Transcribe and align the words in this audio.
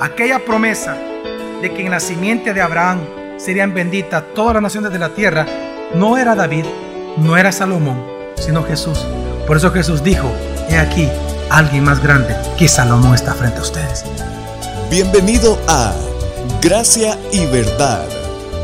aquella 0.00 0.44
promesa 0.44 0.96
de 1.62 1.72
que 1.72 1.84
en 1.84 1.90
la 1.90 2.00
simiente 2.00 2.52
de 2.52 2.60
Abraham 2.60 3.00
serían 3.38 3.74
benditas 3.74 4.24
todas 4.34 4.54
las 4.54 4.62
naciones 4.62 4.92
de 4.92 4.98
la 4.98 5.10
tierra, 5.10 5.46
no 5.94 6.18
era 6.18 6.34
David, 6.34 6.64
no 7.16 7.36
era 7.36 7.52
Salomón, 7.52 8.02
sino 8.36 8.62
Jesús. 8.62 9.06
Por 9.46 9.56
eso 9.56 9.70
Jesús 9.70 10.02
dijo, 10.02 10.30
he 10.68 10.76
aquí, 10.76 11.08
alguien 11.50 11.84
más 11.84 12.02
grande 12.02 12.36
que 12.58 12.68
Salomón 12.68 13.14
está 13.14 13.34
frente 13.34 13.58
a 13.58 13.62
ustedes. 13.62 14.04
Bienvenido 14.90 15.58
a 15.66 15.94
Gracia 16.60 17.18
y 17.32 17.46
Verdad, 17.46 18.06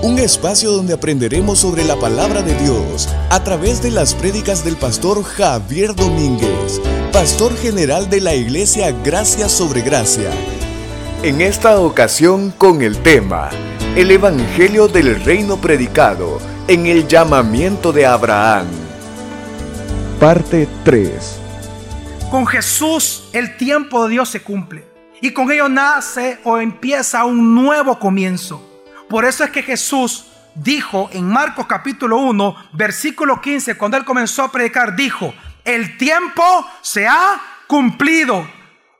un 0.02 0.18
espacio 0.18 0.70
donde 0.70 0.92
aprenderemos 0.92 1.60
sobre 1.60 1.84
la 1.84 1.96
palabra 1.96 2.42
de 2.42 2.54
Dios 2.56 3.08
a 3.30 3.42
través 3.42 3.82
de 3.82 3.90
las 3.90 4.14
prédicas 4.14 4.64
del 4.64 4.76
pastor 4.76 5.22
Javier 5.22 5.94
Domínguez, 5.94 6.80
pastor 7.12 7.56
general 7.56 8.10
de 8.10 8.20
la 8.20 8.34
iglesia 8.34 8.92
Gracia 9.02 9.48
sobre 9.48 9.80
Gracia. 9.80 10.30
En 11.24 11.40
esta 11.40 11.78
ocasión 11.78 12.50
con 12.50 12.82
el 12.82 13.00
tema, 13.00 13.48
el 13.94 14.10
Evangelio 14.10 14.88
del 14.88 15.24
Reino 15.24 15.56
predicado 15.56 16.40
en 16.66 16.86
el 16.86 17.06
llamamiento 17.06 17.92
de 17.92 18.04
Abraham. 18.04 18.66
Parte 20.18 20.68
3. 20.84 21.40
Con 22.28 22.44
Jesús 22.44 23.28
el 23.32 23.56
tiempo 23.56 24.02
de 24.02 24.10
Dios 24.10 24.30
se 24.30 24.42
cumple 24.42 24.84
y 25.20 25.32
con 25.32 25.52
ello 25.52 25.68
nace 25.68 26.40
o 26.42 26.58
empieza 26.58 27.24
un 27.24 27.54
nuevo 27.54 28.00
comienzo. 28.00 28.82
Por 29.08 29.24
eso 29.24 29.44
es 29.44 29.50
que 29.50 29.62
Jesús 29.62 30.24
dijo 30.56 31.08
en 31.12 31.28
Marcos 31.28 31.66
capítulo 31.68 32.16
1, 32.16 32.56
versículo 32.72 33.40
15, 33.40 33.78
cuando 33.78 33.96
él 33.96 34.04
comenzó 34.04 34.42
a 34.42 34.50
predicar, 34.50 34.96
dijo, 34.96 35.32
el 35.64 35.96
tiempo 35.98 36.42
se 36.80 37.06
ha 37.06 37.40
cumplido 37.68 38.44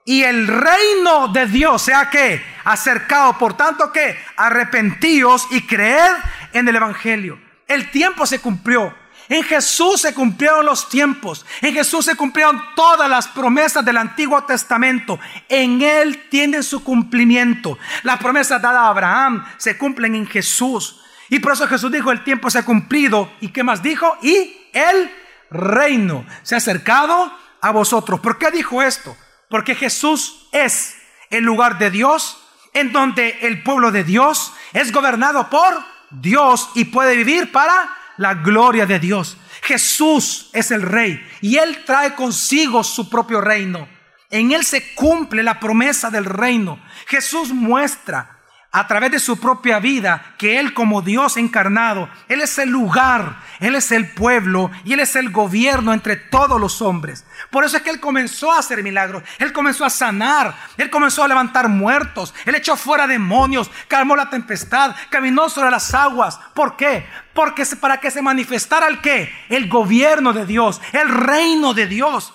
y 0.04 0.22
el 0.22 0.48
reino 0.48 1.28
de 1.28 1.46
Dios 1.46 1.82
sea 1.82 2.10
que 2.10 2.42
acercado. 2.64 3.38
Por 3.38 3.56
tanto 3.56 3.92
que 3.92 4.16
arrepentíos 4.36 5.46
y 5.50 5.66
creed 5.66 6.12
en 6.52 6.68
el 6.68 6.76
Evangelio. 6.76 7.38
El 7.68 7.90
tiempo 7.90 8.26
se 8.26 8.40
cumplió. 8.40 8.94
En 9.28 9.44
Jesús 9.44 10.02
se 10.02 10.12
cumplieron 10.12 10.66
los 10.66 10.88
tiempos. 10.88 11.46
En 11.60 11.72
Jesús 11.72 12.04
se 12.04 12.16
cumplieron 12.16 12.60
todas 12.74 13.08
las 13.08 13.28
promesas 13.28 13.84
del 13.84 13.96
Antiguo 13.96 14.42
Testamento. 14.44 15.18
En 15.48 15.80
Él 15.80 16.26
tienen 16.28 16.62
su 16.62 16.82
cumplimiento. 16.82 17.78
Las 18.02 18.18
promesas 18.18 18.60
dadas 18.60 18.82
a 18.82 18.88
Abraham 18.88 19.46
se 19.56 19.78
cumplen 19.78 20.16
en 20.16 20.26
Jesús. 20.26 21.00
Y 21.28 21.38
por 21.38 21.52
eso 21.52 21.66
Jesús 21.66 21.90
dijo, 21.90 22.10
el 22.10 22.24
tiempo 22.24 22.50
se 22.50 22.58
ha 22.58 22.64
cumplido. 22.64 23.32
¿Y 23.40 23.48
qué 23.48 23.62
más 23.62 23.82
dijo? 23.82 24.18
Y 24.20 24.68
el 24.72 25.10
reino 25.50 26.26
se 26.42 26.56
ha 26.56 26.58
acercado 26.58 27.32
a 27.60 27.70
vosotros. 27.70 28.20
¿Por 28.20 28.36
qué 28.36 28.50
dijo 28.50 28.82
esto? 28.82 29.16
Porque 29.52 29.74
Jesús 29.74 30.46
es 30.50 30.96
el 31.28 31.44
lugar 31.44 31.76
de 31.76 31.90
Dios 31.90 32.42
en 32.72 32.90
donde 32.90 33.36
el 33.42 33.62
pueblo 33.62 33.92
de 33.92 34.02
Dios 34.02 34.50
es 34.72 34.90
gobernado 34.92 35.50
por 35.50 35.74
Dios 36.10 36.70
y 36.74 36.86
puede 36.86 37.14
vivir 37.14 37.52
para 37.52 37.94
la 38.16 38.32
gloria 38.32 38.86
de 38.86 38.98
Dios. 38.98 39.36
Jesús 39.60 40.48
es 40.54 40.70
el 40.70 40.80
rey 40.80 41.22
y 41.42 41.58
él 41.58 41.84
trae 41.84 42.14
consigo 42.14 42.82
su 42.82 43.10
propio 43.10 43.42
reino. 43.42 43.86
En 44.30 44.52
él 44.52 44.64
se 44.64 44.94
cumple 44.94 45.42
la 45.42 45.60
promesa 45.60 46.08
del 46.08 46.24
reino. 46.24 46.82
Jesús 47.06 47.52
muestra 47.52 48.38
a 48.74 48.86
través 48.86 49.10
de 49.10 49.20
su 49.20 49.38
propia 49.38 49.78
vida 49.80 50.34
que 50.38 50.58
Él 50.58 50.72
como 50.72 51.02
Dios 51.02 51.36
encarnado, 51.36 52.08
Él 52.26 52.40
es 52.40 52.58
el 52.58 52.70
lugar, 52.70 53.36
Él 53.60 53.74
es 53.74 53.92
el 53.92 54.10
pueblo 54.12 54.70
y 54.84 54.94
Él 54.94 55.00
es 55.00 55.14
el 55.14 55.30
gobierno 55.30 55.92
entre 55.92 56.16
todos 56.16 56.58
los 56.58 56.80
hombres. 56.80 57.26
Por 57.50 57.64
eso 57.64 57.76
es 57.76 57.82
que 57.82 57.90
Él 57.90 58.00
comenzó 58.00 58.50
a 58.50 58.60
hacer 58.60 58.82
milagros, 58.82 59.22
Él 59.38 59.52
comenzó 59.52 59.84
a 59.84 59.90
sanar, 59.90 60.56
Él 60.78 60.88
comenzó 60.88 61.22
a 61.22 61.28
levantar 61.28 61.68
muertos, 61.68 62.34
Él 62.46 62.54
echó 62.54 62.74
fuera 62.76 63.06
demonios, 63.06 63.70
calmó 63.88 64.16
la 64.16 64.30
tempestad, 64.30 64.96
caminó 65.10 65.50
sobre 65.50 65.70
las 65.70 65.92
aguas. 65.92 66.40
¿Por 66.54 66.76
qué? 66.78 67.06
Porque 67.34 67.66
para 67.78 68.00
que 68.00 68.10
se 68.10 68.22
manifestara 68.22 68.88
el 68.88 69.02
qué? 69.02 69.30
El 69.50 69.68
gobierno 69.68 70.32
de 70.32 70.46
Dios, 70.46 70.80
el 70.92 71.10
reino 71.10 71.74
de 71.74 71.86
Dios. 71.86 72.32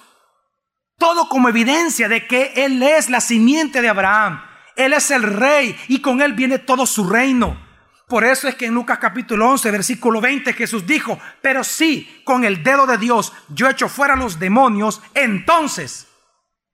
Todo 1.00 1.30
como 1.30 1.50
evidencia 1.50 2.08
de 2.08 2.28
que 2.28 2.54
Él 2.56 2.82
es 2.84 3.10
la 3.10 3.22
simiente 3.22 3.82
de 3.82 3.90
Abraham. 3.90 4.47
Él 4.78 4.94
es 4.94 5.12
el 5.12 5.24
rey 5.24 5.78
y 5.90 6.00
con 6.00 6.22
Él 6.22 6.34
viene 6.34 6.60
todo 6.60 6.86
su 6.86 7.10
reino. 7.10 7.66
Por 8.08 8.24
eso 8.24 8.48
es 8.48 8.56
que 8.56 8.68
en 8.68 8.74
Lucas 8.74 9.00
capítulo 9.00 9.50
11, 9.50 9.70
versículo 9.72 10.22
20, 10.22 10.54
Jesús 10.54 10.86
dijo, 10.88 11.20
pero 11.42 11.66
si 11.66 12.22
con 12.24 12.46
el 12.46 12.64
dedo 12.64 12.88
de 12.88 12.98
Dios 12.98 13.34
yo 13.50 13.68
echo 13.68 13.90
fuera 13.90 14.16
los 14.16 14.40
demonios, 14.40 15.02
entonces 15.14 16.08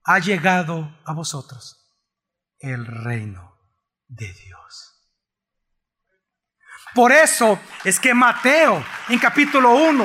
ha 0.04 0.20
llegado 0.20 0.96
a 1.04 1.12
vosotros 1.12 1.84
el 2.60 2.86
reino 2.86 3.58
de 4.06 4.32
Dios. 4.32 4.94
Por 6.94 7.10
eso 7.10 7.58
es 7.82 7.98
que 7.98 8.14
Mateo 8.14 8.84
en 9.08 9.18
capítulo 9.18 9.74
1, 9.74 10.04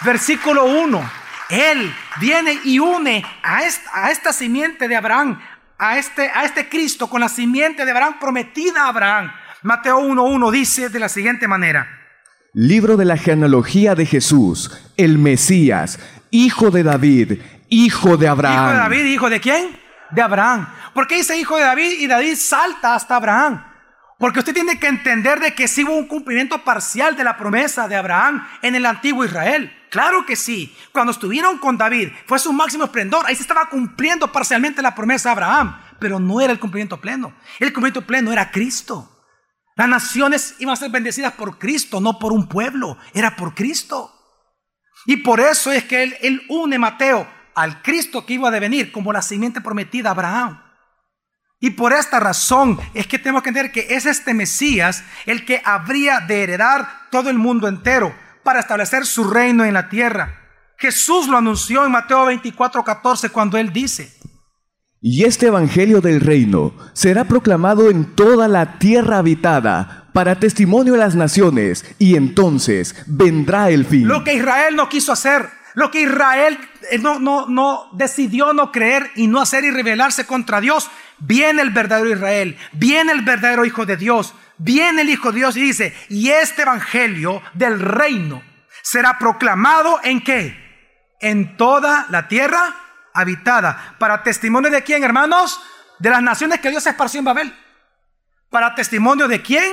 versículo 0.00 0.64
1, 0.64 1.10
Él 1.50 1.94
viene 2.18 2.58
y 2.64 2.78
une 2.78 3.22
a 3.42 4.10
esta 4.10 4.32
simiente 4.32 4.88
de 4.88 4.96
Abraham, 4.96 5.38
a 5.80 5.96
este, 5.96 6.28
a 6.28 6.44
este 6.44 6.68
Cristo 6.68 7.08
con 7.08 7.22
la 7.22 7.28
simiente 7.30 7.86
de 7.86 7.90
Abraham 7.90 8.18
prometida 8.20 8.84
a 8.84 8.88
Abraham. 8.88 9.32
Mateo 9.62 9.98
1.1 10.00 10.50
dice 10.52 10.90
de 10.90 11.00
la 11.00 11.08
siguiente 11.08 11.48
manera. 11.48 11.88
Libro 12.52 12.98
de 12.98 13.06
la 13.06 13.16
genealogía 13.16 13.94
de 13.94 14.04
Jesús, 14.04 14.70
el 14.98 15.16
Mesías, 15.16 15.98
hijo 16.30 16.70
de 16.70 16.82
David, 16.82 17.40
hijo 17.70 18.18
de 18.18 18.28
Abraham. 18.28 18.64
Hijo 18.64 18.72
de 18.72 18.76
David, 18.76 19.04
hijo 19.06 19.30
de 19.30 19.40
quién? 19.40 19.80
De 20.10 20.20
Abraham. 20.20 20.68
¿Por 20.92 21.06
qué 21.06 21.16
dice 21.16 21.38
hijo 21.38 21.56
de 21.56 21.62
David 21.62 21.92
y 21.98 22.06
David 22.06 22.36
salta 22.36 22.94
hasta 22.94 23.16
Abraham? 23.16 23.64
Porque 24.18 24.40
usted 24.40 24.52
tiene 24.52 24.78
que 24.78 24.88
entender 24.88 25.40
de 25.40 25.54
que 25.54 25.66
sí 25.66 25.82
hubo 25.84 25.96
un 25.96 26.08
cumplimiento 26.08 26.62
parcial 26.62 27.16
de 27.16 27.24
la 27.24 27.38
promesa 27.38 27.88
de 27.88 27.96
Abraham 27.96 28.46
en 28.60 28.74
el 28.74 28.84
antiguo 28.84 29.24
Israel. 29.24 29.72
Claro 29.90 30.24
que 30.24 30.36
sí. 30.36 30.74
Cuando 30.92 31.10
estuvieron 31.10 31.58
con 31.58 31.76
David 31.76 32.10
fue 32.26 32.38
su 32.38 32.52
máximo 32.52 32.84
esplendor. 32.84 33.26
Ahí 33.26 33.34
se 33.34 33.42
estaba 33.42 33.68
cumpliendo 33.68 34.30
parcialmente 34.30 34.80
la 34.80 34.94
promesa 34.94 35.28
de 35.28 35.32
Abraham, 35.32 35.80
pero 35.98 36.20
no 36.20 36.40
era 36.40 36.52
el 36.52 36.60
cumplimiento 36.60 37.00
pleno. 37.00 37.34
El 37.58 37.72
cumplimiento 37.72 38.06
pleno 38.06 38.32
era 38.32 38.50
Cristo. 38.50 39.08
Las 39.74 39.88
naciones 39.88 40.54
iban 40.58 40.74
a 40.74 40.76
ser 40.76 40.90
bendecidas 40.90 41.32
por 41.32 41.58
Cristo, 41.58 42.00
no 42.00 42.18
por 42.18 42.32
un 42.32 42.48
pueblo, 42.48 42.98
era 43.14 43.34
por 43.34 43.54
Cristo. 43.54 44.14
Y 45.06 45.18
por 45.18 45.40
eso 45.40 45.72
es 45.72 45.84
que 45.84 46.02
él, 46.20 46.42
une 46.48 46.78
Mateo 46.78 47.26
al 47.54 47.82
Cristo 47.82 48.24
que 48.24 48.34
iba 48.34 48.48
a 48.48 48.52
devenir 48.52 48.92
como 48.92 49.12
la 49.12 49.22
simiente 49.22 49.60
prometida 49.60 50.10
a 50.10 50.12
Abraham. 50.12 50.62
Y 51.58 51.70
por 51.70 51.92
esta 51.92 52.20
razón 52.20 52.78
es 52.94 53.06
que 53.06 53.18
tenemos 53.18 53.42
que 53.42 53.50
entender 53.50 53.72
que 53.72 53.94
es 53.94 54.06
este 54.06 54.34
Mesías 54.34 55.04
el 55.26 55.44
que 55.44 55.60
habría 55.64 56.20
de 56.20 56.42
heredar 56.42 57.08
todo 57.10 57.28
el 57.28 57.38
mundo 57.38 57.66
entero 57.66 58.14
para 58.42 58.60
establecer 58.60 59.06
su 59.06 59.24
reino 59.24 59.64
en 59.64 59.74
la 59.74 59.88
tierra. 59.88 60.36
Jesús 60.76 61.28
lo 61.28 61.36
anunció 61.36 61.84
en 61.84 61.92
Mateo 61.92 62.26
24, 62.26 62.82
14 62.82 63.28
cuando 63.30 63.58
él 63.58 63.72
dice, 63.72 64.20
y 65.02 65.24
este 65.24 65.46
Evangelio 65.46 66.02
del 66.02 66.20
Reino 66.20 66.74
será 66.92 67.24
proclamado 67.24 67.90
en 67.90 68.14
toda 68.14 68.48
la 68.48 68.78
tierra 68.78 69.18
habitada 69.18 70.08
para 70.12 70.38
testimonio 70.38 70.92
de 70.92 70.98
las 70.98 71.14
naciones, 71.14 71.86
y 71.98 72.16
entonces 72.16 72.94
vendrá 73.06 73.70
el 73.70 73.86
fin. 73.86 74.06
Lo 74.06 74.24
que 74.24 74.34
Israel 74.34 74.76
no 74.76 74.90
quiso 74.90 75.12
hacer, 75.12 75.48
lo 75.74 75.90
que 75.90 76.02
Israel 76.02 76.58
eh, 76.90 76.98
no, 76.98 77.18
no, 77.18 77.46
no 77.46 77.88
decidió 77.92 78.52
no 78.52 78.72
creer 78.72 79.10
y 79.16 79.26
no 79.26 79.40
hacer 79.40 79.64
y 79.64 79.70
rebelarse 79.70 80.26
contra 80.26 80.60
Dios, 80.60 80.90
viene 81.18 81.62
el 81.62 81.70
verdadero 81.70 82.10
Israel, 82.10 82.58
viene 82.72 83.12
el 83.12 83.22
verdadero 83.22 83.64
Hijo 83.64 83.86
de 83.86 83.96
Dios, 83.96 84.34
viene 84.60 85.02
el 85.02 85.10
Hijo 85.10 85.32
de 85.32 85.38
Dios 85.38 85.56
y 85.56 85.62
dice, 85.62 85.94
y 86.08 86.30
este 86.30 86.62
Evangelio 86.62 87.42
del 87.54 87.80
Reino 87.80 88.42
será 88.82 89.18
proclamado 89.18 90.00
en 90.04 90.22
qué? 90.22 91.16
En 91.20 91.56
toda 91.56 92.06
la 92.10 92.28
tierra 92.28 92.76
habitada. 93.12 93.96
¿Para 93.98 94.22
testimonio 94.22 94.70
de 94.70 94.82
quién, 94.82 95.02
hermanos? 95.02 95.60
De 95.98 96.10
las 96.10 96.22
naciones 96.22 96.60
que 96.60 96.70
Dios 96.70 96.86
esparció 96.86 97.18
en 97.18 97.24
Babel. 97.24 97.54
¿Para 98.50 98.74
testimonio 98.74 99.28
de 99.28 99.42
quién? 99.42 99.64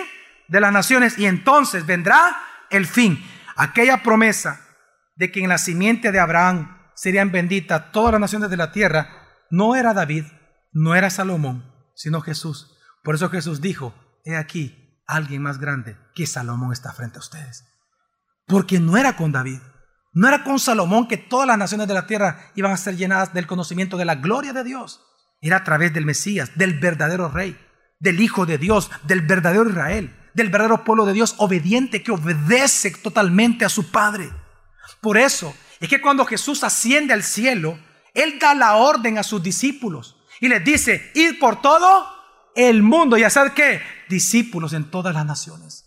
De 0.47 0.59
las 0.59 0.71
naciones. 0.71 1.17
Y 1.17 1.25
entonces 1.25 1.85
vendrá 1.85 2.41
el 2.69 2.85
fin. 2.85 3.23
Aquella 3.55 4.03
promesa 4.03 4.61
de 5.15 5.31
que 5.31 5.41
en 5.41 5.49
la 5.49 5.57
simiente 5.57 6.11
de 6.11 6.19
Abraham 6.19 6.77
serían 6.95 7.31
benditas 7.31 7.91
todas 7.91 8.11
las 8.11 8.21
naciones 8.21 8.49
de 8.49 8.57
la 8.57 8.71
tierra, 8.71 9.09
no 9.49 9.75
era 9.75 9.93
David, 9.93 10.25
no 10.71 10.95
era 10.95 11.09
Salomón, 11.09 11.71
sino 11.95 12.21
Jesús. 12.21 12.77
Por 13.03 13.15
eso 13.15 13.29
Jesús 13.29 13.61
dijo, 13.61 13.93
he 14.25 14.35
aquí, 14.35 14.86
alguien 15.07 15.41
más 15.41 15.57
grande 15.57 15.97
que 16.13 16.27
Salomón 16.27 16.73
está 16.73 16.93
frente 16.93 17.17
a 17.17 17.21
ustedes. 17.21 17.65
Porque 18.45 18.79
no 18.79 18.97
era 18.97 19.15
con 19.15 19.31
David, 19.31 19.59
no 20.13 20.27
era 20.27 20.43
con 20.43 20.59
Salomón 20.59 21.07
que 21.07 21.17
todas 21.17 21.47
las 21.47 21.57
naciones 21.57 21.87
de 21.87 21.93
la 21.93 22.07
tierra 22.07 22.51
iban 22.55 22.71
a 22.71 22.77
ser 22.77 22.97
llenadas 22.97 23.33
del 23.33 23.47
conocimiento 23.47 23.97
de 23.97 24.05
la 24.05 24.15
gloria 24.15 24.53
de 24.53 24.63
Dios. 24.63 25.01
Era 25.41 25.57
a 25.57 25.63
través 25.63 25.93
del 25.93 26.05
Mesías, 26.05 26.51
del 26.55 26.79
verdadero 26.79 27.29
rey, 27.29 27.57
del 27.99 28.19
Hijo 28.19 28.45
de 28.45 28.57
Dios, 28.57 28.89
del 29.03 29.21
verdadero 29.21 29.69
Israel, 29.69 30.15
del 30.33 30.49
verdadero 30.49 30.83
pueblo 30.83 31.05
de 31.05 31.13
Dios 31.13 31.35
obediente 31.37 32.03
que 32.03 32.11
obedece 32.11 32.91
totalmente 32.91 33.65
a 33.65 33.69
su 33.69 33.91
Padre. 33.91 34.31
Por 35.01 35.17
eso 35.17 35.55
es 35.79 35.89
que 35.89 36.01
cuando 36.01 36.25
Jesús 36.25 36.63
asciende 36.63 37.13
al 37.13 37.23
cielo, 37.23 37.77
Él 38.13 38.39
da 38.39 38.55
la 38.55 38.75
orden 38.75 39.17
a 39.17 39.23
sus 39.23 39.43
discípulos 39.43 40.17
y 40.39 40.47
les 40.47 40.63
dice, 40.63 41.11
ir 41.13 41.39
por 41.39 41.61
todo 41.61 42.16
el 42.57 42.81
mundo 42.81 43.17
y 43.17 43.23
hacer 43.23 43.53
qué? 43.53 43.81
Discípulos 44.09 44.73
en 44.73 44.89
todas 44.89 45.13
las 45.13 45.25
naciones. 45.25 45.85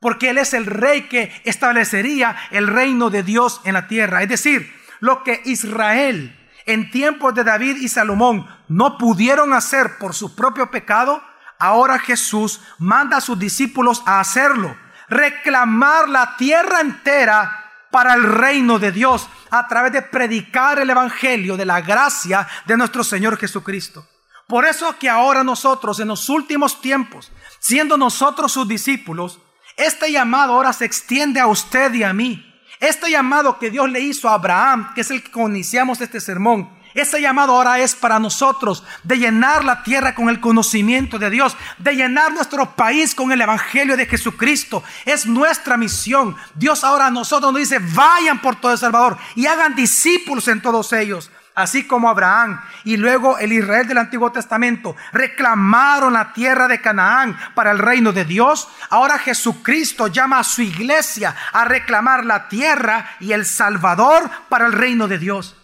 Porque 0.00 0.30
Él 0.30 0.38
es 0.38 0.54
el 0.54 0.66
rey 0.66 1.02
que 1.02 1.30
establecería 1.44 2.34
el 2.50 2.66
reino 2.66 3.10
de 3.10 3.22
Dios 3.22 3.60
en 3.64 3.74
la 3.74 3.86
tierra. 3.86 4.22
Es 4.22 4.28
decir, 4.28 4.72
lo 5.00 5.22
que 5.22 5.42
Israel 5.44 6.34
en 6.64 6.90
tiempos 6.90 7.34
de 7.34 7.44
David 7.44 7.76
y 7.76 7.88
Salomón 7.88 8.46
no 8.68 8.98
pudieron 8.98 9.52
hacer 9.52 9.98
por 9.98 10.14
su 10.14 10.34
propio 10.34 10.70
pecado, 10.70 11.22
ahora 11.58 11.98
Jesús 11.98 12.60
manda 12.78 13.16
a 13.16 13.22
sus 13.22 13.38
discípulos 13.38 14.02
a 14.04 14.20
hacerlo. 14.20 14.76
Reclamar 15.08 16.08
la 16.08 16.36
tierra 16.36 16.80
entera 16.80 17.64
para 17.90 18.14
el 18.14 18.22
reino 18.22 18.78
de 18.78 18.92
Dios 18.92 19.28
a 19.50 19.66
través 19.66 19.92
de 19.92 20.02
predicar 20.02 20.78
el 20.78 20.90
Evangelio 20.90 21.56
de 21.56 21.64
la 21.64 21.80
gracia 21.80 22.46
de 22.66 22.76
nuestro 22.76 23.02
Señor 23.02 23.38
Jesucristo. 23.38 24.06
Por 24.48 24.64
eso 24.64 24.98
que 24.98 25.10
ahora 25.10 25.44
nosotros 25.44 26.00
en 26.00 26.08
los 26.08 26.28
últimos 26.30 26.80
tiempos, 26.80 27.30
siendo 27.58 27.98
nosotros 27.98 28.50
sus 28.50 28.66
discípulos, 28.66 29.38
este 29.76 30.10
llamado 30.10 30.54
ahora 30.54 30.72
se 30.72 30.86
extiende 30.86 31.38
a 31.38 31.46
usted 31.46 31.92
y 31.92 32.02
a 32.02 32.14
mí. 32.14 32.44
Este 32.80 33.10
llamado 33.10 33.58
que 33.58 33.70
Dios 33.70 33.90
le 33.90 34.00
hizo 34.00 34.26
a 34.28 34.34
Abraham, 34.34 34.94
que 34.94 35.02
es 35.02 35.10
el 35.10 35.22
que 35.22 35.40
iniciamos 35.40 36.00
este 36.00 36.18
sermón, 36.18 36.78
ese 36.94 37.20
llamado 37.20 37.52
ahora 37.52 37.78
es 37.78 37.94
para 37.94 38.18
nosotros 38.18 38.82
de 39.04 39.18
llenar 39.18 39.64
la 39.64 39.82
tierra 39.82 40.14
con 40.14 40.28
el 40.30 40.40
conocimiento 40.40 41.18
de 41.18 41.30
Dios, 41.30 41.56
de 41.76 41.94
llenar 41.94 42.32
nuestro 42.32 42.74
país 42.74 43.14
con 43.14 43.30
el 43.30 43.40
Evangelio 43.40 43.96
de 43.96 44.06
Jesucristo. 44.06 44.82
Es 45.04 45.26
nuestra 45.26 45.76
misión. 45.76 46.36
Dios 46.54 46.84
ahora 46.84 47.08
a 47.08 47.10
nosotros 47.10 47.52
nos 47.52 47.60
dice, 47.60 47.78
vayan 47.78 48.40
por 48.40 48.56
todo 48.56 48.72
El 48.72 48.78
Salvador 48.78 49.18
y 49.36 49.46
hagan 49.46 49.74
discípulos 49.74 50.48
en 50.48 50.62
todos 50.62 50.92
ellos. 50.92 51.30
Así 51.58 51.88
como 51.88 52.08
Abraham 52.08 52.60
y 52.84 52.96
luego 52.96 53.36
el 53.36 53.52
Israel 53.52 53.88
del 53.88 53.98
Antiguo 53.98 54.30
Testamento 54.30 54.94
reclamaron 55.10 56.12
la 56.12 56.32
tierra 56.32 56.68
de 56.68 56.80
Canaán 56.80 57.36
para 57.56 57.72
el 57.72 57.80
reino 57.80 58.12
de 58.12 58.24
Dios, 58.24 58.68
ahora 58.90 59.18
Jesucristo 59.18 60.06
llama 60.06 60.38
a 60.38 60.44
su 60.44 60.62
iglesia 60.62 61.34
a 61.52 61.64
reclamar 61.64 62.24
la 62.24 62.48
tierra 62.48 63.16
y 63.18 63.32
el 63.32 63.44
Salvador 63.44 64.30
para 64.48 64.66
el 64.66 64.72
reino 64.72 65.08
de 65.08 65.18
Dios. 65.18 65.56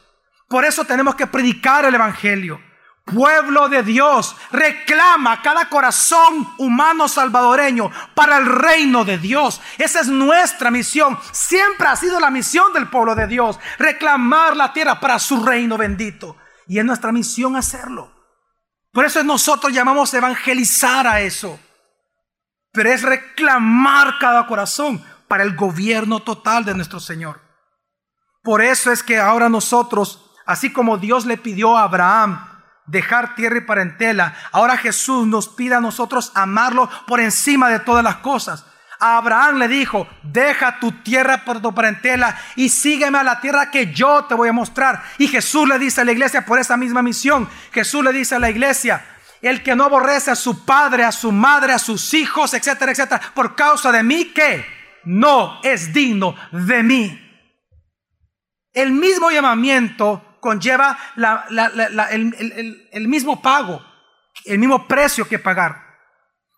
Por 0.48 0.64
eso 0.64 0.84
tenemos 0.84 1.14
que 1.14 1.28
predicar 1.28 1.84
el 1.84 1.94
Evangelio. 1.94 2.60
Pueblo 3.04 3.68
de 3.68 3.82
Dios, 3.82 4.34
reclama 4.50 5.42
cada 5.42 5.68
corazón 5.68 6.54
humano 6.58 7.06
salvadoreño 7.06 7.90
para 8.14 8.38
el 8.38 8.46
reino 8.46 9.04
de 9.04 9.18
Dios. 9.18 9.60
Esa 9.78 10.00
es 10.00 10.08
nuestra 10.08 10.70
misión. 10.70 11.18
Siempre 11.30 11.86
ha 11.86 11.96
sido 11.96 12.18
la 12.18 12.30
misión 12.30 12.72
del 12.72 12.88
pueblo 12.88 13.14
de 13.14 13.26
Dios. 13.26 13.58
Reclamar 13.78 14.56
la 14.56 14.72
tierra 14.72 15.00
para 15.00 15.18
su 15.18 15.44
reino 15.44 15.76
bendito. 15.76 16.36
Y 16.66 16.78
es 16.78 16.84
nuestra 16.84 17.12
misión 17.12 17.56
hacerlo. 17.56 18.10
Por 18.90 19.04
eso 19.04 19.22
nosotros 19.22 19.72
llamamos 19.72 20.14
evangelizar 20.14 21.06
a 21.06 21.20
eso. 21.20 21.60
Pero 22.72 22.90
es 22.90 23.02
reclamar 23.02 24.18
cada 24.18 24.46
corazón 24.46 25.04
para 25.28 25.44
el 25.44 25.54
gobierno 25.54 26.20
total 26.20 26.64
de 26.64 26.74
nuestro 26.74 27.00
Señor. 27.00 27.40
Por 28.42 28.62
eso 28.62 28.90
es 28.90 29.02
que 29.02 29.18
ahora 29.18 29.48
nosotros 29.48 30.24
Así 30.46 30.72
como 30.72 30.98
Dios 30.98 31.24
le 31.26 31.38
pidió 31.38 31.76
a 31.76 31.84
Abraham 31.84 32.53
dejar 32.86 33.34
tierra 33.34 33.58
y 33.58 33.62
parentela, 33.62 34.34
ahora 34.52 34.76
Jesús 34.76 35.26
nos 35.26 35.48
pide 35.48 35.74
a 35.74 35.80
nosotros 35.80 36.32
amarlo 36.34 36.88
por 37.06 37.20
encima 37.20 37.68
de 37.68 37.80
todas 37.80 38.04
las 38.04 38.16
cosas. 38.16 38.66
A 39.00 39.18
Abraham 39.18 39.58
le 39.58 39.68
dijo, 39.68 40.08
deja 40.22 40.78
tu 40.78 40.92
tierra 41.02 41.44
por 41.44 41.60
tu 41.60 41.74
parentela 41.74 42.38
y 42.56 42.68
sígueme 42.68 43.18
a 43.18 43.24
la 43.24 43.40
tierra 43.40 43.70
que 43.70 43.92
yo 43.92 44.24
te 44.24 44.34
voy 44.34 44.48
a 44.48 44.52
mostrar. 44.52 45.02
Y 45.18 45.28
Jesús 45.28 45.68
le 45.68 45.78
dice 45.78 46.00
a 46.00 46.04
la 46.04 46.12
iglesia 46.12 46.46
por 46.46 46.58
esa 46.58 46.76
misma 46.76 47.02
misión, 47.02 47.48
Jesús 47.72 48.04
le 48.04 48.12
dice 48.12 48.36
a 48.36 48.38
la 48.38 48.50
iglesia, 48.50 49.04
el 49.42 49.62
que 49.62 49.76
no 49.76 49.84
aborrece 49.84 50.30
a 50.30 50.36
su 50.36 50.64
padre, 50.64 51.04
a 51.04 51.12
su 51.12 51.32
madre, 51.32 51.74
a 51.74 51.78
sus 51.78 52.14
hijos, 52.14 52.54
etcétera, 52.54 52.92
etcétera, 52.92 53.20
por 53.34 53.54
causa 53.54 53.92
de 53.92 54.02
mí, 54.02 54.32
que 54.32 54.64
no 55.04 55.60
es 55.62 55.92
digno 55.92 56.34
de 56.50 56.82
mí. 56.82 57.20
El 58.72 58.92
mismo 58.92 59.30
llamamiento 59.30 60.23
conlleva 60.44 60.98
el, 62.10 63.08
mismo 63.08 63.40
pago, 63.40 63.82
el 64.44 64.58
mismo 64.58 64.86
precio 64.86 65.26
que 65.26 65.38
pagar. 65.38 65.82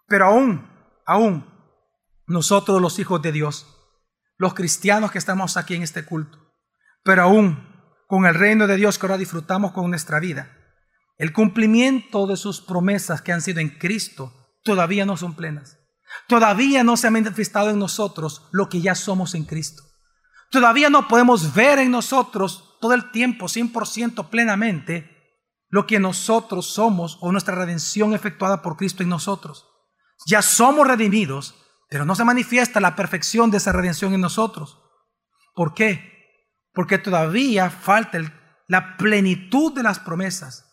Pero 0.09 0.27
aún, 0.27 0.69
aún, 1.07 1.49
nosotros 2.27 2.83
los 2.83 2.99
hijos 2.99 3.23
de 3.23 3.31
Dios, 3.31 3.65
los 4.39 4.55
cristianos 4.55 5.13
que 5.13 5.19
estamos 5.19 5.57
aquí 5.57 5.77
en 5.77 5.85
este 5.85 6.05
culto, 6.05 6.37
pero 7.05 7.23
aún 7.23 7.65
con 8.09 8.27
el 8.27 8.35
reino 8.35 8.67
de 8.67 8.75
Dios 8.75 8.99
que 8.99 9.07
ahora 9.07 9.19
disfrutamos 9.19 9.71
con 9.71 9.89
nuestra 9.89 10.19
vida, 10.19 10.51
el 11.17 11.33
cumplimiento 11.33 12.27
de 12.27 12.37
sus 12.37 12.61
promesas 12.61 13.23
que 13.23 13.33
han 13.33 13.41
sido 13.41 13.61
en 13.61 13.79
Cristo 13.79 14.33
todavía 14.65 15.07
no 15.07 15.17
son 15.17 15.37
plenas. 15.37 15.79
Todavía 16.27 16.83
no 16.83 16.97
se 16.97 17.07
ha 17.07 17.13
manifestado 17.13 17.71
en 17.71 17.79
nosotros 17.79 18.49
lo 18.51 18.69
que 18.69 18.81
ya 18.81 18.97
somos 18.97 19.37
en 19.37 19.45
Cristo. 19.45 19.85
Todavía 20.51 20.91
no 20.91 21.07
podemos 21.07 21.55
ver 21.55 21.79
en 21.79 21.93
nosotros 21.93 22.66
todo 22.81 22.95
el 22.95 23.11
tiempo, 23.11 23.47
100% 23.47 24.29
plenamente, 24.29 25.17
lo 25.69 25.87
que 25.87 25.99
nosotros 25.99 26.67
somos 26.67 27.19
o 27.21 27.33
nuestra 27.33 27.55
redención 27.55 28.15
efectuada 28.15 28.63
por 28.63 28.77
Cristo 28.77 29.03
en 29.03 29.09
nosotros. 29.09 29.69
Ya 30.27 30.43
somos 30.43 30.87
redimidos, 30.87 31.55
pero 31.89 32.05
no 32.05 32.15
se 32.15 32.25
manifiesta 32.25 32.81
la 32.81 32.97
perfección 32.97 33.51
de 33.51 33.59
esa 33.59 33.73
redención 33.73 34.15
en 34.15 34.21
nosotros. 34.21 34.79
¿Por 35.55 35.75
qué? 35.75 36.15
Porque 36.73 36.99
todavía 36.99 37.71
falta 37.71 38.19
la 38.69 38.97
plenitud 38.97 39.73
de 39.73 39.83
las 39.83 39.99
promesas 39.99 40.65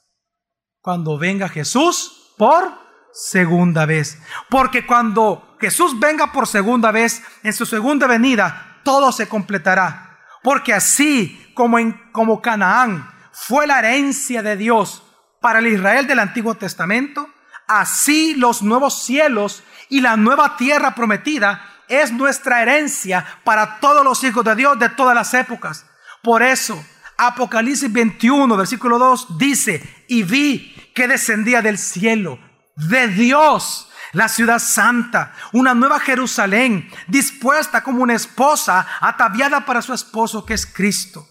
cuando 0.82 1.18
venga 1.18 1.48
Jesús 1.48 2.34
por 2.38 2.84
segunda 3.14 3.86
vez. 3.86 4.20
Porque 4.50 4.86
cuando 4.86 5.56
Jesús 5.60 6.00
venga 6.00 6.32
por 6.32 6.48
segunda 6.48 6.92
vez, 6.92 7.24
en 7.44 7.54
su 7.54 7.66
segunda 7.66 8.08
venida, 8.08 8.82
todo 8.84 9.12
se 9.12 9.30
completará. 9.30 10.13
Porque 10.44 10.74
así 10.74 11.52
como 11.54 11.80
en 11.80 11.94
como 12.12 12.42
Canaán 12.42 13.10
fue 13.32 13.66
la 13.66 13.80
herencia 13.80 14.44
de 14.44 14.58
Dios 14.58 15.04
para 15.42 15.60
el 15.60 15.68
Israel 15.68 16.06
del 16.06 16.20
Antiguo 16.20 16.56
Testamento, 16.56 17.28
así 17.68 18.36
los 18.36 18.62
nuevos 18.62 19.04
cielos 19.04 19.64
y 19.90 20.02
la 20.02 20.18
nueva 20.18 20.58
tierra 20.58 20.96
prometida 20.96 21.62
es 21.88 22.12
nuestra 22.12 22.62
herencia 22.62 23.26
para 23.44 23.80
todos 23.80 24.04
los 24.04 24.24
hijos 24.24 24.44
de 24.44 24.56
Dios 24.56 24.80
de 24.80 24.90
todas 24.90 25.16
las 25.16 25.34
épocas. 25.34 25.86
Por 26.22 26.42
eso, 26.44 26.84
Apocalipsis 27.18 27.92
21, 27.92 28.56
versículo 28.58 28.98
2 28.98 29.38
dice, 29.38 30.06
y 30.08 30.24
vi 30.24 30.92
que 30.96 31.08
descendía 31.08 31.62
del 31.62 31.78
cielo, 31.78 32.40
de 32.76 33.08
Dios, 33.08 33.90
la 34.14 34.30
ciudad 34.30 34.60
santa, 34.60 35.34
una 35.52 35.74
nueva 35.74 36.00
Jerusalén, 36.00 36.90
dispuesta 37.08 37.84
como 37.84 38.02
una 38.02 38.14
esposa 38.14 38.88
ataviada 39.02 39.66
para 39.66 39.82
su 39.82 39.94
esposo 39.94 40.46
que 40.46 40.54
es 40.54 40.66
Cristo. 40.66 41.28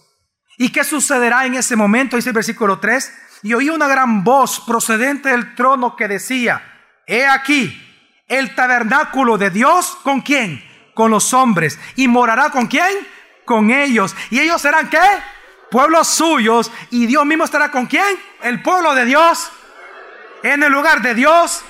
¿Y 0.59 0.71
qué 0.71 0.85
sucederá 0.85 1.47
en 1.47 1.55
ese 1.55 1.77
momento? 1.77 2.17
Dice 2.17 2.31
el 2.31 2.35
versículo 2.35 2.79
3. 2.79 3.13
Y 3.45 3.55
oí 3.55 3.69
una 3.69 3.89
gran 3.89 4.23
voz 4.23 4.61
procedente 4.61 5.31
del 5.31 5.55
trono 5.55 5.97
que 5.97 6.07
decía, 6.07 6.63
he 7.07 7.27
aquí 7.27 7.77
el 8.29 8.55
tabernáculo 8.55 9.39
de 9.39 9.51
Dios 9.51 9.97
con 10.03 10.21
quién? 10.21 10.63
Con 10.95 11.11
los 11.11 11.33
hombres. 11.33 11.79
¿Y 11.97 12.07
morará 12.07 12.51
con 12.51 12.67
quién? 12.67 13.09
Con 13.45 13.71
ellos. 13.71 14.15
¿Y 14.31 14.41
ellos 14.41 14.61
serán 14.61 14.89
qué? 14.89 15.01
Pueblos 15.71 16.09
suyos. 16.09 16.71
¿Y 16.91 17.07
Dios 17.07 17.25
mismo 17.27 17.45
estará 17.45 17.71
con 17.71 17.87
quién? 17.87 18.19
El 18.43 18.63
pueblo 18.63 18.95
de 18.95 19.05
Dios. 19.05 19.51
En 20.43 20.63
el 20.63 20.71
lugar 20.71 21.03
de 21.03 21.15
Dios. 21.15 21.65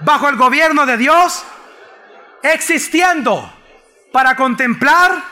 Bajo 0.00 0.28
el 0.28 0.36
gobierno 0.36 0.86
de 0.86 0.96
Dios. 0.96 1.44
Existiendo 2.42 3.52
para 4.12 4.34
contemplar, 4.34 5.22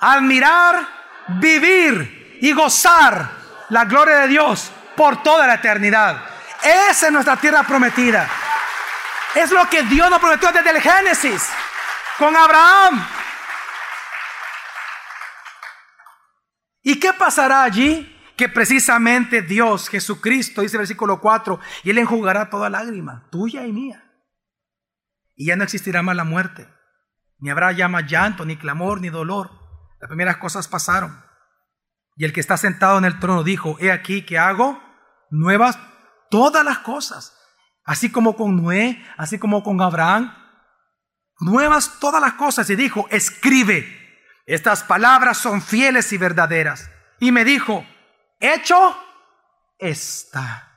admirar, 0.00 0.86
vivir 1.28 2.38
y 2.40 2.52
gozar 2.52 3.30
la 3.68 3.84
gloria 3.84 4.20
de 4.20 4.28
Dios 4.28 4.70
por 4.96 5.22
toda 5.22 5.46
la 5.46 5.54
eternidad. 5.54 6.16
Esa 6.62 7.06
es 7.06 7.12
nuestra 7.12 7.36
tierra 7.36 7.62
prometida. 7.62 8.28
Es 9.34 9.50
lo 9.50 9.68
que 9.68 9.82
Dios 9.82 10.10
nos 10.10 10.18
prometió 10.18 10.50
desde 10.50 10.70
el 10.70 10.80
Génesis 10.80 11.48
con 12.18 12.34
Abraham. 12.34 13.06
¿Y 16.82 16.98
qué 16.98 17.12
pasará 17.12 17.62
allí? 17.62 18.17
Que 18.38 18.48
precisamente 18.48 19.42
Dios, 19.42 19.88
Jesucristo, 19.88 20.62
dice 20.62 20.76
el 20.76 20.82
versículo 20.82 21.20
4, 21.20 21.58
y 21.82 21.90
Él 21.90 21.98
enjugará 21.98 22.48
toda 22.48 22.70
lágrima, 22.70 23.26
tuya 23.32 23.66
y 23.66 23.72
mía. 23.72 24.04
Y 25.34 25.46
ya 25.48 25.56
no 25.56 25.64
existirá 25.64 26.02
más 26.02 26.14
la 26.14 26.22
muerte, 26.22 26.68
ni 27.38 27.50
habrá 27.50 27.72
ya 27.72 27.88
más 27.88 28.06
llanto, 28.06 28.46
ni 28.46 28.56
clamor, 28.56 29.00
ni 29.00 29.08
dolor. 29.10 29.50
Las 30.00 30.06
primeras 30.06 30.36
cosas 30.36 30.68
pasaron. 30.68 31.20
Y 32.16 32.24
el 32.24 32.32
que 32.32 32.38
está 32.38 32.56
sentado 32.56 32.96
en 32.98 33.04
el 33.04 33.18
trono 33.18 33.42
dijo, 33.42 33.76
he 33.80 33.90
aquí 33.90 34.24
que 34.24 34.38
hago 34.38 34.80
nuevas 35.30 35.76
todas 36.30 36.64
las 36.64 36.78
cosas, 36.78 37.36
así 37.84 38.08
como 38.08 38.36
con 38.36 38.62
Noé, 38.62 39.04
así 39.16 39.40
como 39.40 39.64
con 39.64 39.80
Abraham, 39.80 40.32
nuevas 41.40 41.98
todas 41.98 42.22
las 42.22 42.34
cosas. 42.34 42.70
Y 42.70 42.76
dijo, 42.76 43.08
escribe, 43.10 43.84
estas 44.46 44.84
palabras 44.84 45.38
son 45.38 45.60
fieles 45.60 46.12
y 46.12 46.18
verdaderas. 46.18 46.88
Y 47.18 47.32
me 47.32 47.44
dijo, 47.44 47.84
hecho 48.40 48.96
está. 49.78 50.68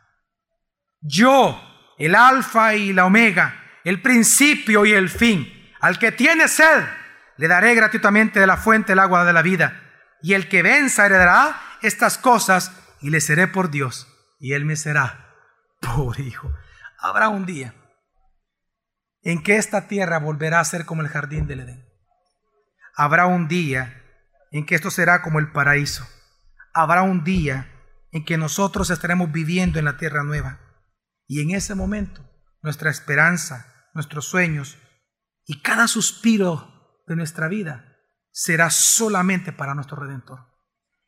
Yo 1.01 1.59
el 1.97 2.15
alfa 2.15 2.75
y 2.75 2.93
la 2.93 3.05
omega, 3.05 3.79
el 3.83 4.01
principio 4.01 4.85
y 4.85 4.93
el 4.93 5.09
fin. 5.09 5.51
Al 5.79 5.99
que 5.99 6.11
tiene 6.11 6.47
sed, 6.47 6.83
le 7.37 7.47
daré 7.47 7.73
gratuitamente 7.75 8.39
de 8.39 8.47
la 8.47 8.57
fuente 8.57 8.93
el 8.93 8.99
agua 8.99 9.25
de 9.25 9.33
la 9.33 9.41
vida. 9.41 9.81
Y 10.21 10.33
el 10.33 10.47
que 10.49 10.61
venza 10.61 11.05
heredará 11.05 11.59
estas 11.81 12.17
cosas 12.17 12.71
y 13.01 13.09
le 13.09 13.21
seré 13.21 13.47
por 13.47 13.71
Dios. 13.71 14.07
Y 14.39 14.53
él 14.53 14.65
me 14.65 14.75
será 14.75 15.35
por 15.79 16.19
hijo. 16.19 16.51
Habrá 16.99 17.29
un 17.29 17.45
día 17.45 17.73
en 19.23 19.43
que 19.43 19.57
esta 19.57 19.87
tierra 19.87 20.19
volverá 20.19 20.59
a 20.59 20.65
ser 20.65 20.85
como 20.85 21.01
el 21.01 21.07
jardín 21.07 21.47
del 21.47 21.61
Edén. 21.61 21.85
Habrá 22.95 23.25
un 23.25 23.47
día 23.47 24.03
en 24.51 24.65
que 24.65 24.75
esto 24.75 24.91
será 24.91 25.21
como 25.21 25.39
el 25.39 25.51
paraíso. 25.51 26.07
Habrá 26.73 27.03
un 27.03 27.23
día 27.23 27.71
en 28.11 28.25
que 28.25 28.37
nosotros 28.37 28.89
estaremos 28.89 29.31
viviendo 29.31 29.79
en 29.79 29.85
la 29.85 29.97
tierra 29.97 30.23
nueva. 30.23 30.59
Y 31.27 31.41
en 31.41 31.51
ese 31.51 31.75
momento, 31.75 32.21
nuestra 32.61 32.89
esperanza, 32.89 33.89
nuestros 33.93 34.25
sueños 34.25 34.77
y 35.45 35.61
cada 35.61 35.87
suspiro 35.87 37.03
de 37.07 37.15
nuestra 37.15 37.47
vida 37.47 37.97
será 38.31 38.69
solamente 38.69 39.51
para 39.51 39.73
nuestro 39.75 39.97
Redentor. 39.97 40.47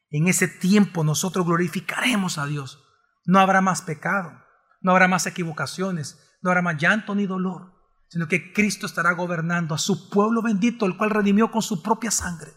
En 0.10 0.28
ese 0.28 0.48
tiempo 0.48 1.04
nosotros 1.04 1.46
glorificaremos 1.46 2.38
a 2.38 2.46
Dios. 2.46 2.84
No 3.26 3.40
habrá 3.40 3.62
más 3.62 3.82
pecado, 3.82 4.44
no 4.82 4.92
habrá 4.92 5.08
más 5.08 5.26
equivocaciones, 5.26 6.20
no 6.42 6.50
habrá 6.50 6.62
más 6.62 6.78
llanto 6.78 7.16
ni 7.16 7.26
dolor, 7.26 7.74
sino 8.10 8.28
que 8.28 8.54
Cristo 8.54 8.86
estará 8.86 9.14
gobernando 9.14 9.74
a 9.74 9.80
su 9.80 10.10
pueblo 10.10 10.42
bendito, 10.42 10.86
el 10.86 10.98
cual 10.98 11.10
redimió 11.10 11.50
con 11.50 11.62
su 11.62 11.82
propia 11.82 12.12
sangre. 12.12 12.52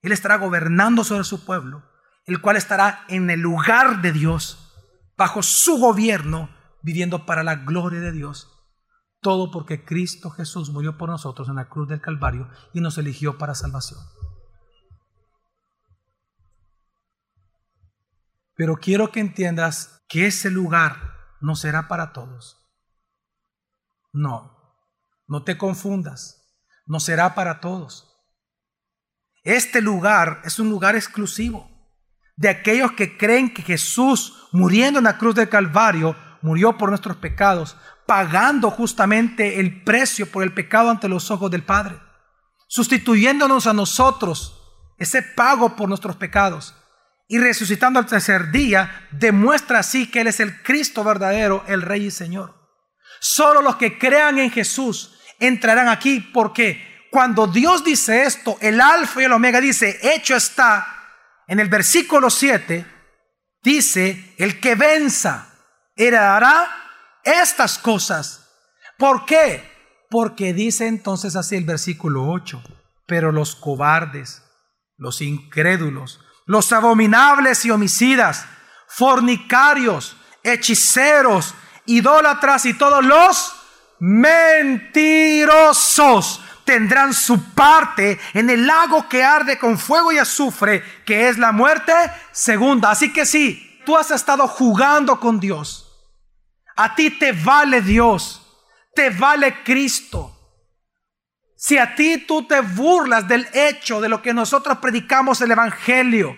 Él 0.00 0.12
estará 0.12 0.36
gobernando 0.36 1.04
sobre 1.04 1.24
su 1.24 1.44
pueblo, 1.44 1.84
el 2.24 2.40
cual 2.40 2.56
estará 2.56 3.04
en 3.08 3.30
el 3.30 3.40
lugar 3.40 4.00
de 4.00 4.12
Dios, 4.12 4.72
bajo 5.16 5.42
su 5.42 5.78
gobierno, 5.78 6.50
viviendo 6.82 7.26
para 7.26 7.42
la 7.42 7.56
gloria 7.56 8.00
de 8.00 8.12
Dios. 8.12 8.48
Todo 9.20 9.50
porque 9.50 9.84
Cristo 9.84 10.30
Jesús 10.30 10.70
murió 10.70 10.96
por 10.98 11.08
nosotros 11.08 11.48
en 11.48 11.56
la 11.56 11.68
cruz 11.68 11.88
del 11.88 12.00
Calvario 12.00 12.48
y 12.72 12.80
nos 12.80 12.98
eligió 12.98 13.38
para 13.38 13.54
salvación. 13.54 14.00
Pero 18.54 18.76
quiero 18.76 19.10
que 19.10 19.20
entiendas 19.20 20.04
que 20.08 20.26
ese 20.26 20.50
lugar 20.50 20.96
no 21.40 21.56
será 21.56 21.88
para 21.88 22.12
todos. 22.12 22.58
No, 24.12 24.76
no 25.26 25.42
te 25.42 25.56
confundas, 25.56 26.54
no 26.86 27.00
será 27.00 27.34
para 27.34 27.60
todos. 27.60 28.08
Este 29.42 29.80
lugar 29.80 30.42
es 30.44 30.58
un 30.58 30.68
lugar 30.68 30.94
exclusivo 30.94 31.71
de 32.36 32.48
aquellos 32.48 32.92
que 32.92 33.16
creen 33.16 33.52
que 33.52 33.62
Jesús, 33.62 34.48
muriendo 34.52 34.98
en 34.98 35.04
la 35.04 35.18
cruz 35.18 35.34
del 35.34 35.48
Calvario, 35.48 36.16
murió 36.42 36.76
por 36.76 36.88
nuestros 36.88 37.16
pecados, 37.16 37.76
pagando 38.06 38.70
justamente 38.70 39.60
el 39.60 39.82
precio 39.84 40.30
por 40.30 40.42
el 40.42 40.52
pecado 40.52 40.90
ante 40.90 41.08
los 41.08 41.30
ojos 41.30 41.50
del 41.50 41.62
Padre, 41.62 41.98
sustituyéndonos 42.68 43.66
a 43.66 43.72
nosotros 43.72 44.58
ese 44.98 45.22
pago 45.22 45.76
por 45.76 45.88
nuestros 45.88 46.16
pecados 46.16 46.74
y 47.28 47.38
resucitando 47.38 47.98
al 47.98 48.06
tercer 48.06 48.50
día, 48.50 49.08
demuestra 49.10 49.78
así 49.78 50.10
que 50.10 50.20
Él 50.20 50.26
es 50.26 50.40
el 50.40 50.62
Cristo 50.62 51.02
verdadero, 51.02 51.64
el 51.66 51.82
Rey 51.82 52.06
y 52.06 52.10
Señor. 52.10 52.54
Solo 53.20 53.62
los 53.62 53.76
que 53.76 53.98
crean 53.98 54.38
en 54.38 54.50
Jesús 54.50 55.18
entrarán 55.38 55.88
aquí 55.88 56.20
porque 56.20 57.06
cuando 57.10 57.46
Dios 57.46 57.84
dice 57.84 58.24
esto, 58.24 58.56
el 58.60 58.80
alfa 58.80 59.22
y 59.22 59.24
el 59.24 59.32
omega 59.32 59.60
dice, 59.60 59.98
hecho 60.02 60.34
está, 60.34 61.01
en 61.52 61.60
el 61.60 61.68
versículo 61.68 62.30
7, 62.30 62.86
dice, 63.62 64.34
el 64.38 64.58
que 64.58 64.74
venza 64.74 65.52
heredará 65.94 66.66
estas 67.22 67.76
cosas. 67.76 68.48
¿Por 68.96 69.26
qué? 69.26 69.70
Porque 70.08 70.54
dice 70.54 70.86
entonces 70.86 71.36
así 71.36 71.56
el 71.56 71.64
versículo 71.64 72.26
8, 72.26 72.62
pero 73.06 73.32
los 73.32 73.54
cobardes, 73.54 74.42
los 74.96 75.20
incrédulos, 75.20 76.20
los 76.46 76.72
abominables 76.72 77.66
y 77.66 77.70
homicidas, 77.70 78.46
fornicarios, 78.88 80.16
hechiceros, 80.42 81.54
idólatras 81.84 82.64
y 82.64 82.72
todos 82.72 83.04
los 83.04 83.54
mentirosos 83.98 85.02
tendrán 86.64 87.12
su 87.12 87.42
parte 87.54 88.18
en 88.34 88.50
el 88.50 88.66
lago 88.66 89.08
que 89.08 89.24
arde 89.24 89.58
con 89.58 89.78
fuego 89.78 90.12
y 90.12 90.18
azufre, 90.18 90.82
que 91.04 91.28
es 91.28 91.38
la 91.38 91.52
muerte 91.52 91.92
segunda. 92.30 92.90
Así 92.90 93.12
que 93.12 93.26
si 93.26 93.80
tú 93.84 93.96
has 93.96 94.10
estado 94.10 94.46
jugando 94.48 95.18
con 95.20 95.40
Dios, 95.40 95.88
a 96.76 96.94
ti 96.94 97.10
te 97.10 97.32
vale 97.32 97.82
Dios, 97.82 98.42
te 98.94 99.10
vale 99.10 99.62
Cristo. 99.62 100.38
Si 101.56 101.78
a 101.78 101.94
ti 101.94 102.18
tú 102.26 102.44
te 102.46 102.60
burlas 102.60 103.28
del 103.28 103.46
hecho 103.52 104.00
de 104.00 104.08
lo 104.08 104.20
que 104.20 104.34
nosotros 104.34 104.78
predicamos 104.78 105.40
el 105.40 105.52
Evangelio, 105.52 106.36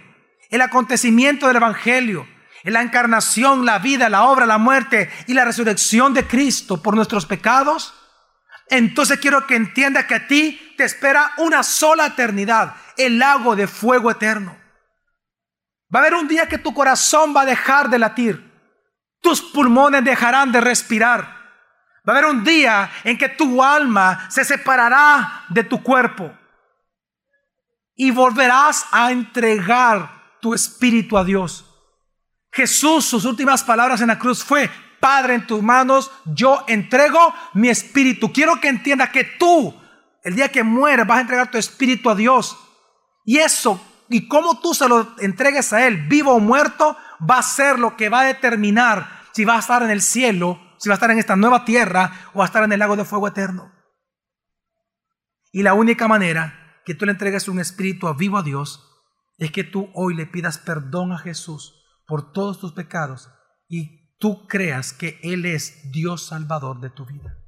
el 0.50 0.60
acontecimiento 0.60 1.46
del 1.46 1.56
Evangelio, 1.56 2.28
la 2.64 2.82
encarnación, 2.82 3.64
la 3.64 3.78
vida, 3.78 4.08
la 4.08 4.24
obra, 4.24 4.46
la 4.46 4.58
muerte 4.58 5.10
y 5.26 5.34
la 5.34 5.44
resurrección 5.44 6.14
de 6.14 6.26
Cristo 6.26 6.82
por 6.82 6.94
nuestros 6.94 7.26
pecados, 7.26 7.94
entonces 8.68 9.18
quiero 9.18 9.46
que 9.46 9.56
entiendas 9.56 10.06
que 10.06 10.14
a 10.14 10.26
ti 10.26 10.74
te 10.76 10.84
espera 10.84 11.32
una 11.38 11.62
sola 11.62 12.06
eternidad, 12.06 12.74
el 12.96 13.18
lago 13.18 13.56
de 13.56 13.66
fuego 13.66 14.10
eterno. 14.10 14.56
Va 15.94 16.00
a 16.00 16.02
haber 16.02 16.14
un 16.14 16.28
día 16.28 16.48
que 16.48 16.58
tu 16.58 16.74
corazón 16.74 17.34
va 17.36 17.42
a 17.42 17.46
dejar 17.46 17.88
de 17.88 17.98
latir, 17.98 18.52
tus 19.20 19.40
pulmones 19.40 20.04
dejarán 20.04 20.52
de 20.52 20.60
respirar. 20.60 21.34
Va 22.06 22.12
a 22.12 22.18
haber 22.18 22.30
un 22.30 22.44
día 22.44 22.90
en 23.04 23.16
que 23.16 23.30
tu 23.30 23.62
alma 23.62 24.26
se 24.30 24.44
separará 24.44 25.44
de 25.48 25.64
tu 25.64 25.82
cuerpo 25.82 26.30
y 27.94 28.10
volverás 28.10 28.86
a 28.90 29.10
entregar 29.10 30.36
tu 30.40 30.52
espíritu 30.52 31.16
a 31.16 31.24
Dios. 31.24 31.64
Jesús, 32.52 33.06
sus 33.06 33.24
últimas 33.24 33.64
palabras 33.64 34.00
en 34.00 34.08
la 34.08 34.18
cruz 34.18 34.44
fue, 34.44 34.70
Padre, 35.04 35.34
en 35.34 35.46
tus 35.46 35.62
manos 35.62 36.10
yo 36.24 36.64
entrego 36.66 37.34
mi 37.52 37.68
espíritu. 37.68 38.32
Quiero 38.32 38.58
que 38.58 38.68
entienda 38.68 39.12
que 39.12 39.22
tú, 39.22 39.78
el 40.22 40.34
día 40.34 40.50
que 40.50 40.62
mueres, 40.62 41.06
vas 41.06 41.18
a 41.18 41.20
entregar 41.20 41.50
tu 41.50 41.58
espíritu 41.58 42.08
a 42.08 42.14
Dios. 42.14 42.56
Y 43.22 43.36
eso, 43.36 43.78
y 44.08 44.26
cómo 44.28 44.60
tú 44.60 44.72
se 44.72 44.88
lo 44.88 45.14
entregues 45.18 45.74
a 45.74 45.86
Él, 45.86 46.08
vivo 46.08 46.32
o 46.32 46.40
muerto, 46.40 46.96
va 47.20 47.36
a 47.36 47.42
ser 47.42 47.78
lo 47.78 47.98
que 47.98 48.08
va 48.08 48.20
a 48.20 48.24
determinar 48.24 49.28
si 49.34 49.44
va 49.44 49.56
a 49.56 49.58
estar 49.58 49.82
en 49.82 49.90
el 49.90 50.00
cielo, 50.00 50.58
si 50.78 50.88
va 50.88 50.94
a 50.94 50.96
estar 50.96 51.10
en 51.10 51.18
esta 51.18 51.36
nueva 51.36 51.66
tierra 51.66 52.30
o 52.32 52.38
va 52.38 52.44
a 52.44 52.46
estar 52.46 52.64
en 52.64 52.72
el 52.72 52.78
lago 52.78 52.96
de 52.96 53.04
fuego 53.04 53.28
eterno. 53.28 53.74
Y 55.52 55.64
la 55.64 55.74
única 55.74 56.08
manera 56.08 56.80
que 56.86 56.94
tú 56.94 57.04
le 57.04 57.12
entregues 57.12 57.46
un 57.48 57.60
espíritu 57.60 58.10
vivo 58.14 58.38
a 58.38 58.42
Dios 58.42 58.90
es 59.36 59.52
que 59.52 59.64
tú 59.64 59.90
hoy 59.92 60.14
le 60.14 60.24
pidas 60.24 60.56
perdón 60.56 61.12
a 61.12 61.18
Jesús 61.18 61.74
por 62.06 62.32
todos 62.32 62.58
tus 62.58 62.72
pecados 62.72 63.28
y 63.68 64.03
tú 64.18 64.46
creas 64.46 64.92
que 64.92 65.18
Él 65.22 65.46
es 65.46 65.90
Dios 65.92 66.26
Salvador 66.26 66.80
de 66.80 66.90
tu 66.90 67.06
vida. 67.06 67.38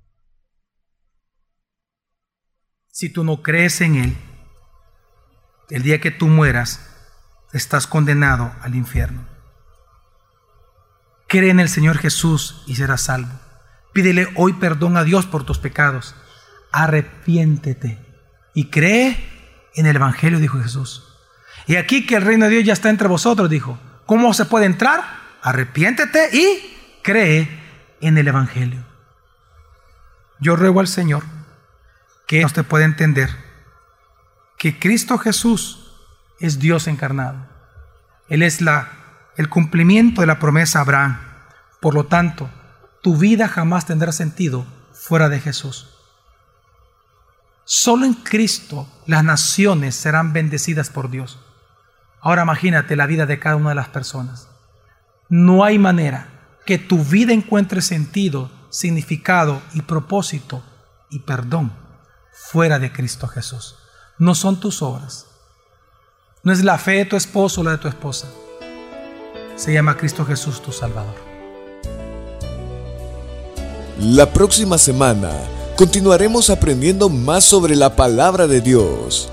Si 2.90 3.10
tú 3.10 3.24
no 3.24 3.42
crees 3.42 3.80
en 3.80 3.96
Él, 3.96 4.16
el 5.70 5.82
día 5.82 6.00
que 6.00 6.10
tú 6.10 6.28
mueras, 6.28 6.80
estás 7.52 7.86
condenado 7.86 8.52
al 8.62 8.74
infierno. 8.74 9.26
Cree 11.28 11.50
en 11.50 11.60
el 11.60 11.68
Señor 11.68 11.98
Jesús 11.98 12.62
y 12.66 12.76
serás 12.76 13.02
salvo. 13.02 13.32
Pídele 13.92 14.28
hoy 14.36 14.52
perdón 14.54 14.96
a 14.96 15.04
Dios 15.04 15.26
por 15.26 15.44
tus 15.44 15.58
pecados. 15.58 16.14
Arrepiéntete 16.72 17.98
y 18.54 18.70
cree 18.70 19.18
en 19.74 19.86
el 19.86 19.96
Evangelio, 19.96 20.38
dijo 20.38 20.60
Jesús. 20.60 21.04
Y 21.66 21.76
aquí 21.76 22.06
que 22.06 22.16
el 22.16 22.22
reino 22.22 22.44
de 22.44 22.52
Dios 22.52 22.64
ya 22.64 22.72
está 22.72 22.90
entre 22.90 23.08
vosotros, 23.08 23.50
dijo. 23.50 23.78
¿Cómo 24.06 24.32
se 24.34 24.44
puede 24.44 24.66
entrar? 24.66 25.25
Arrepiéntete 25.42 26.36
y 26.36 27.00
cree 27.02 27.48
en 28.00 28.18
el 28.18 28.28
Evangelio. 28.28 28.84
Yo 30.40 30.56
ruego 30.56 30.80
al 30.80 30.88
Señor 30.88 31.22
que 32.26 32.44
usted 32.44 32.64
pueda 32.64 32.84
entender 32.84 33.30
que 34.58 34.78
Cristo 34.78 35.18
Jesús 35.18 35.92
es 36.40 36.58
Dios 36.58 36.86
encarnado. 36.86 37.46
Él 38.28 38.42
es 38.42 38.60
la, 38.60 38.90
el 39.36 39.48
cumplimiento 39.48 40.20
de 40.20 40.26
la 40.26 40.38
promesa 40.38 40.78
a 40.78 40.82
Abraham. 40.82 41.20
Por 41.80 41.94
lo 41.94 42.06
tanto, 42.06 42.50
tu 43.02 43.16
vida 43.16 43.48
jamás 43.48 43.86
tendrá 43.86 44.12
sentido 44.12 44.66
fuera 44.92 45.28
de 45.28 45.40
Jesús. 45.40 45.96
Solo 47.64 48.06
en 48.06 48.14
Cristo 48.14 48.88
las 49.06 49.24
naciones 49.24 49.94
serán 49.94 50.32
bendecidas 50.32 50.90
por 50.90 51.10
Dios. 51.10 51.38
Ahora 52.20 52.42
imagínate 52.42 52.96
la 52.96 53.06
vida 53.06 53.26
de 53.26 53.38
cada 53.38 53.56
una 53.56 53.70
de 53.70 53.74
las 53.76 53.88
personas. 53.88 54.48
No 55.28 55.64
hay 55.64 55.78
manera 55.78 56.28
que 56.66 56.78
tu 56.78 57.02
vida 57.02 57.32
encuentre 57.32 57.82
sentido, 57.82 58.48
significado 58.70 59.60
y 59.74 59.82
propósito 59.82 60.62
y 61.10 61.20
perdón 61.20 61.72
fuera 62.32 62.78
de 62.78 62.92
Cristo 62.92 63.26
Jesús. 63.26 63.74
No 64.18 64.36
son 64.36 64.60
tus 64.60 64.82
obras. 64.82 65.26
No 66.44 66.52
es 66.52 66.62
la 66.62 66.78
fe 66.78 66.92
de 66.92 67.04
tu 67.06 67.16
esposo 67.16 67.60
o 67.60 67.64
la 67.64 67.72
de 67.72 67.78
tu 67.78 67.88
esposa. 67.88 68.28
Se 69.56 69.72
llama 69.72 69.96
Cristo 69.96 70.24
Jesús 70.24 70.62
tu 70.62 70.70
Salvador. 70.70 71.14
La 73.98 74.32
próxima 74.32 74.78
semana 74.78 75.32
continuaremos 75.76 76.50
aprendiendo 76.50 77.08
más 77.08 77.42
sobre 77.42 77.74
la 77.74 77.96
palabra 77.96 78.46
de 78.46 78.60
Dios. 78.60 79.28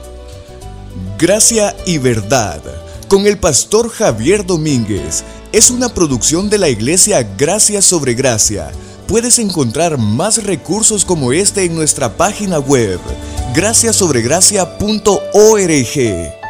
Gracia 1.19 1.75
y 1.85 1.99
verdad 1.99 2.61
con 3.07 3.27
el 3.27 3.37
pastor 3.37 3.89
Javier 3.89 4.43
Domínguez 4.43 5.23
es 5.53 5.69
una 5.69 5.87
producción 5.87 6.49
de 6.49 6.57
la 6.57 6.67
iglesia 6.67 7.21
Gracia 7.37 7.81
sobre 7.83 8.15
Gracia. 8.15 8.71
Puedes 9.07 9.37
encontrar 9.37 9.99
más 9.99 10.43
recursos 10.43 11.05
como 11.05 11.31
este 11.31 11.63
en 11.63 11.75
nuestra 11.75 12.17
página 12.17 12.57
web 12.57 12.99
graciasobregracia.org. 13.53 16.42